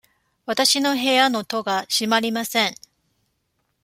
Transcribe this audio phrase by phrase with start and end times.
[0.47, 2.73] わたしの部屋の戸が閉まりません。